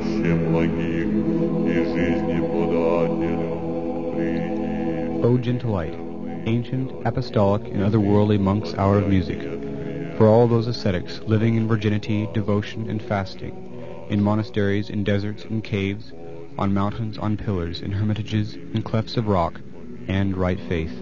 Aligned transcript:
O 0.00 0.36
благих 0.50 1.08
и 1.66 1.84
жизни 1.84 2.40
подателю, 2.40 3.52
приди. 4.14 5.22
O 5.22 5.38
ancient, 6.46 6.90
apostolic, 7.04 7.66
and 7.66 7.82
otherworldly 7.82 8.40
monks' 8.40 8.74
hour 8.74 8.96
of 8.96 9.08
music, 9.08 9.42
for 10.16 10.26
all 10.26 10.48
those 10.48 10.66
ascetics 10.66 11.20
living 11.26 11.56
in 11.56 11.68
virginity, 11.68 12.26
devotion, 12.32 12.88
and 12.88 13.02
fasting, 13.02 13.54
in 14.08 14.22
monasteries, 14.22 14.88
in 14.88 15.04
deserts, 15.04 15.44
in 15.44 15.60
caves, 15.60 16.12
on 16.58 16.72
mountains, 16.72 17.18
on 17.18 17.36
pillars, 17.36 17.82
in 17.82 17.92
hermitages, 17.92 18.54
in 18.54 18.82
clefts 18.82 19.18
of 19.18 19.28
rock, 19.28 19.60
and 20.08 20.36
right 20.36 20.60
faith. 20.60 20.92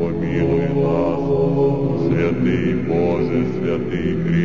помилуй 0.00 0.68
нас. 0.68 1.09
a 3.70 3.78
ti, 3.88 4.39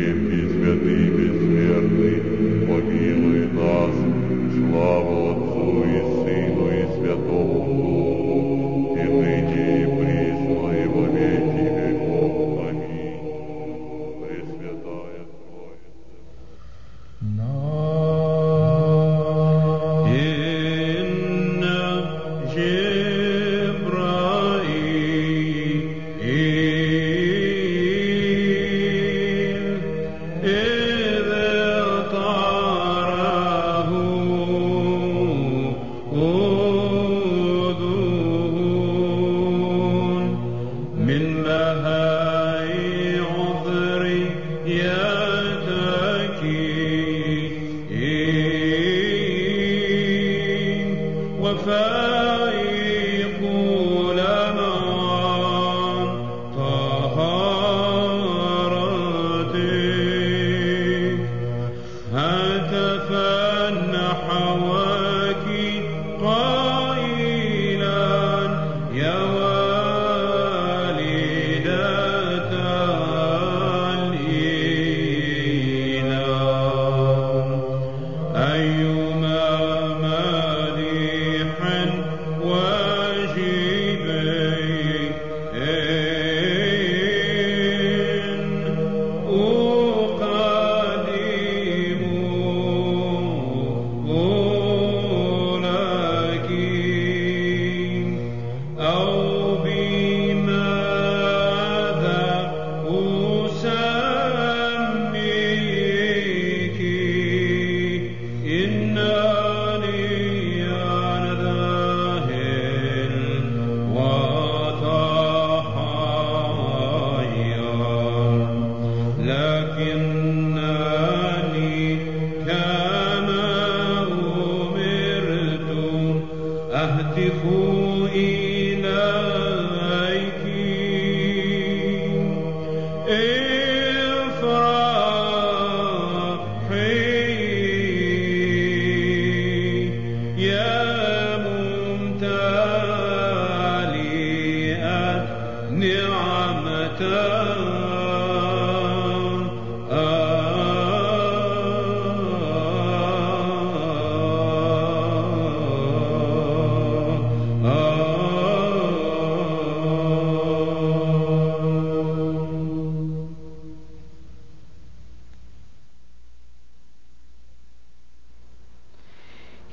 Yeah. 44.66 45.05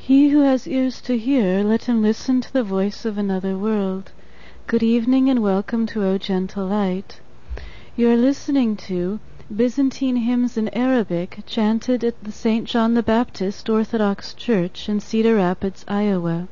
He 0.06 0.30
who 0.30 0.41
has 0.41 0.68
ears 0.68 1.00
to 1.03 1.18
hear, 1.18 1.64
let 1.64 1.85
him 1.85 2.02
listen 2.02 2.41
to 2.41 2.52
the 2.52 2.62
voice 2.62 3.06
of 3.06 3.18
another 3.18 3.58
world. 3.58 4.12
Good 4.68 4.84
evening 4.84 5.30
and 5.30 5.41
welcome 5.41 5.85
to 5.88 6.03
O 6.03 6.18
Gentle 6.18 6.68
Light. 6.68 7.22
You 7.95 8.09
are 8.09 8.17
listening 8.17 8.75
to 8.87 9.19
Byzantine 9.55 10.15
hymns 10.15 10.57
in 10.57 10.67
Arabic 10.69 11.43
chanted 11.45 12.03
at 12.03 12.23
the 12.23 12.31
St. 12.31 12.67
John 12.67 12.95
the 12.95 13.03
Baptist 13.03 13.69
Orthodox 13.69 14.33
Church 14.33 14.89
in 14.89 14.99
Cedar 14.99 15.35
Rapids, 15.35 15.85
Iowa. 15.87 16.47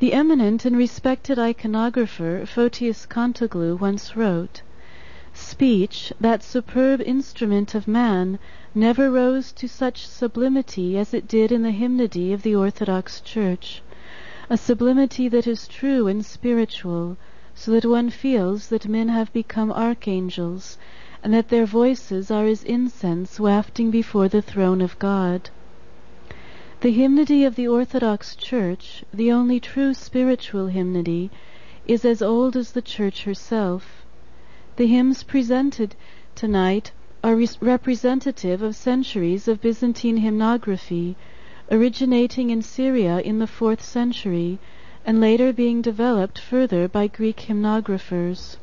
The 0.00 0.12
eminent 0.12 0.64
and 0.64 0.76
respected 0.76 1.38
iconographer 1.38 2.48
Photius 2.48 3.06
Kontoglou 3.06 3.78
once 3.78 4.16
wrote, 4.16 4.62
Speech, 5.32 6.12
that 6.20 6.42
superb 6.42 7.00
instrument 7.02 7.76
of 7.76 7.86
man, 7.86 8.40
never 8.74 9.08
rose 9.08 9.52
to 9.52 9.68
such 9.68 10.04
sublimity 10.04 10.98
as 10.98 11.14
it 11.14 11.28
did 11.28 11.52
in 11.52 11.62
the 11.62 11.70
hymnody 11.70 12.32
of 12.32 12.42
the 12.42 12.56
Orthodox 12.56 13.20
Church, 13.20 13.82
a 14.50 14.56
sublimity 14.56 15.28
that 15.28 15.46
is 15.46 15.68
true 15.68 16.08
and 16.08 16.26
spiritual, 16.26 17.16
so 17.60 17.72
that 17.72 17.84
one 17.84 18.08
feels 18.08 18.68
that 18.68 18.86
men 18.86 19.08
have 19.08 19.32
become 19.32 19.72
archangels, 19.72 20.78
and 21.24 21.34
that 21.34 21.48
their 21.48 21.66
voices 21.66 22.30
are 22.30 22.46
as 22.46 22.62
incense 22.62 23.40
wafting 23.40 23.90
before 23.90 24.28
the 24.28 24.40
throne 24.40 24.80
of 24.80 24.96
God. 25.00 25.50
The 26.82 26.92
hymnody 26.92 27.42
of 27.42 27.56
the 27.56 27.66
Orthodox 27.66 28.36
Church, 28.36 29.02
the 29.12 29.32
only 29.32 29.58
true 29.58 29.92
spiritual 29.92 30.68
hymnody, 30.68 31.32
is 31.84 32.04
as 32.04 32.22
old 32.22 32.54
as 32.54 32.70
the 32.70 32.80
Church 32.80 33.24
herself. 33.24 34.06
The 34.76 34.86
hymns 34.86 35.24
presented 35.24 35.96
tonight 36.36 36.92
are 37.24 37.34
res- 37.34 37.60
representative 37.60 38.62
of 38.62 38.76
centuries 38.76 39.48
of 39.48 39.60
Byzantine 39.60 40.18
hymnography, 40.18 41.16
originating 41.72 42.50
in 42.50 42.62
Syria 42.62 43.18
in 43.18 43.40
the 43.40 43.48
fourth 43.48 43.82
century, 43.82 44.60
and 45.08 45.22
later 45.22 45.54
being 45.54 45.80
developed 45.80 46.38
further 46.38 46.86
by 46.86 47.06
Greek 47.06 47.38
hymnographers. 47.38 48.58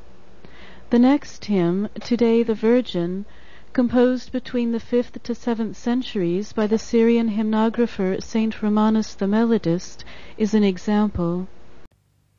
The 0.92 1.00
next 1.00 1.46
hymn, 1.46 1.90
Today 2.02 2.44
the 2.44 2.54
Virgin, 2.54 3.26
composed 3.74 4.32
between 4.32 4.72
the 4.72 4.80
fifth 4.80 5.24
to 5.24 5.34
seventh 5.34 5.76
centuries 5.76 6.54
by 6.54 6.68
the 6.68 6.78
Syrian 6.78 7.32
hymnographer 7.32 8.22
Saint 8.22 8.62
Romanus 8.62 9.16
the 9.16 9.26
Melodist, 9.26 10.04
is 10.38 10.54
an 10.54 10.64
example. 10.64 11.48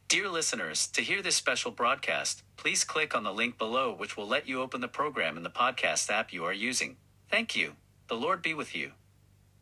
Dear 0.07 0.29
listeners, 0.29 0.87
to 0.93 1.03
hear 1.03 1.21
this 1.21 1.35
special 1.35 1.73
broadcast, 1.73 2.45
please 2.57 2.85
click 2.85 3.13
on 3.13 3.25
the 3.25 3.35
link 3.35 3.59
below, 3.59 3.93
which 3.93 4.17
will 4.17 4.29
let 4.29 4.47
you 4.47 4.63
open 4.63 4.81
the 4.83 4.87
program 4.87 5.37
in 5.37 5.43
the 5.43 5.51
podcast 5.51 6.11
app 6.11 6.33
you 6.33 6.45
are 6.45 6.53
using. 6.53 6.97
Thank 7.29 7.57
you. 7.57 7.73
The 8.07 8.15
Lord 8.15 8.41
be 8.41 8.55
with 8.55 8.73
you. 8.73 8.93